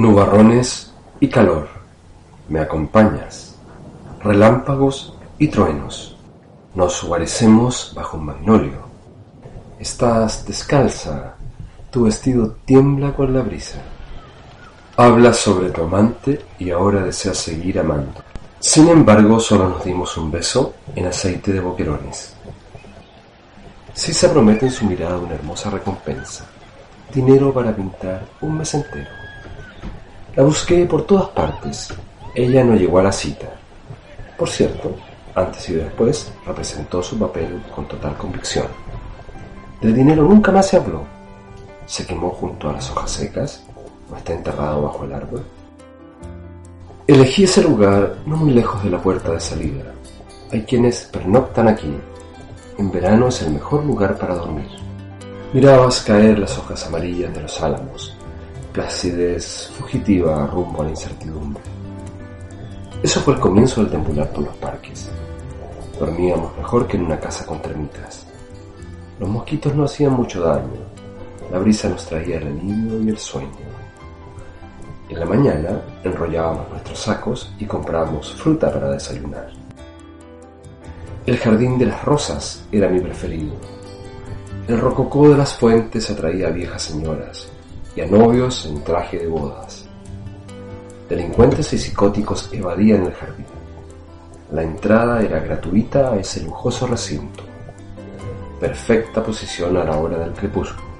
[0.00, 1.68] Nubarrones y calor,
[2.48, 3.58] me acompañas,
[4.22, 6.16] relámpagos y truenos,
[6.74, 8.78] nos guarecemos bajo un magnolio.
[9.78, 11.34] Estás descalza,
[11.90, 13.82] tu vestido tiembla con la brisa.
[14.96, 18.22] Hablas sobre tu amante y ahora deseas seguir amando.
[18.58, 22.34] Sin embargo, solo nos dimos un beso en aceite de boquerones.
[23.92, 26.46] Si se promete en su mirada una hermosa recompensa,
[27.12, 29.20] dinero para pintar un mes entero.
[30.36, 31.92] La busqué por todas partes.
[32.34, 33.48] Ella no llegó a la cita.
[34.38, 34.94] Por cierto,
[35.34, 38.66] antes y después representó su papel con total convicción.
[39.80, 41.04] Del dinero nunca más se habló.
[41.84, 43.64] Se quemó junto a las hojas secas
[44.10, 45.44] o está enterrado bajo el árbol.
[47.08, 49.92] Elegí ese lugar no muy lejos de la puerta de salida.
[50.52, 51.92] Hay quienes pernoctan aquí.
[52.78, 54.68] En verano es el mejor lugar para dormir.
[55.52, 58.16] Mirabas caer las hojas amarillas de los álamos,
[58.72, 61.62] placidez fugitiva rumbo a la incertidumbre.
[63.02, 65.08] Eso fue el comienzo del tembular por los parques.
[65.98, 68.26] Dormíamos mejor que en una casa con termitas.
[69.18, 70.80] Los mosquitos no hacían mucho daño.
[71.50, 73.50] La brisa nos traía el alivio y el sueño.
[75.08, 79.48] En la mañana enrollábamos nuestros sacos y comprábamos fruta para desayunar.
[81.26, 83.54] El jardín de las rosas era mi preferido.
[84.68, 87.50] El rococó de las fuentes atraía a viejas señoras
[87.96, 89.86] y a novios en traje de bodas.
[91.08, 93.46] Delincuentes y psicóticos evadían el jardín.
[94.52, 97.42] La entrada era gratuita a ese lujoso recinto.
[98.60, 100.90] Perfecta posición a la hora del crepúsculo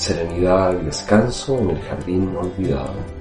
[0.00, 3.19] serenidad y descanso en el jardín olvidado.